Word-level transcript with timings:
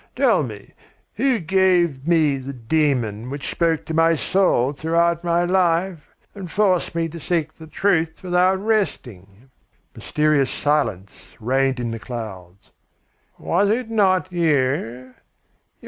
Tell 0.15 0.41
me, 0.41 0.73
who 1.13 1.37
gave 1.37 2.07
me 2.07 2.37
the 2.37 2.53
'Daemon' 2.53 3.29
which 3.29 3.51
spoke 3.51 3.85
to 3.85 3.93
my 3.93 4.15
soul 4.15 4.71
throughout 4.73 5.23
my 5.23 5.43
life 5.43 6.15
and 6.33 6.49
forced 6.49 6.95
me 6.95 7.07
to 7.09 7.19
seek 7.19 7.53
the 7.53 7.67
truth 7.67 8.23
without 8.23 8.55
resting?" 8.57 9.51
Mysterious 9.95 10.49
silence 10.49 11.35
reigned 11.39 11.79
in 11.79 11.91
the 11.91 11.99
clouds. 11.99 12.71
"Was 13.37 13.69
it 13.69 13.91
not 13.91 14.33
you? 14.33 15.13